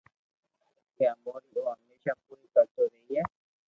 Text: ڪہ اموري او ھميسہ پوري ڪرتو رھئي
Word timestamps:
ڪہ 0.95 1.05
اموري 1.13 1.49
او 1.61 1.71
ھميسہ 1.79 2.13
پوري 2.23 2.47
ڪرتو 2.53 2.81
رھئي 2.91 3.21